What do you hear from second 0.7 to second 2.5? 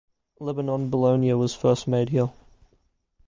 bologna was first made here.